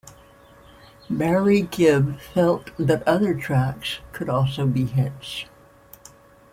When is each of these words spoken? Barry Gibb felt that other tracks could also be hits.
Barry 1.11 1.61
Gibb 1.61 2.19
felt 2.19 2.71
that 2.79 3.07
other 3.07 3.35
tracks 3.35 3.99
could 4.13 4.29
also 4.29 4.65
be 4.65 4.85
hits. 4.85 5.45